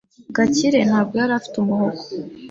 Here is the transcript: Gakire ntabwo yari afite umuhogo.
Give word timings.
Gakire 0.35 0.79
ntabwo 0.89 1.13
yari 1.21 1.33
afite 1.39 1.55
umuhogo. 1.59 2.01